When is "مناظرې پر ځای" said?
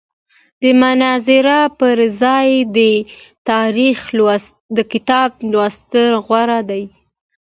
0.81-2.49